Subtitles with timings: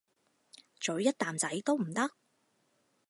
[0.79, 2.09] 咀一啖仔都唔得？